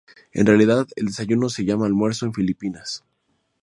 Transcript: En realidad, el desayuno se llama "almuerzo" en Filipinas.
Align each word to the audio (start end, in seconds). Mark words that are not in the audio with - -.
En 0.33 0.47
realidad, 0.47 0.87
el 0.95 1.05
desayuno 1.05 1.47
se 1.49 1.63
llama 1.63 1.85
"almuerzo" 1.85 2.25
en 2.25 2.33
Filipinas. 2.33 3.03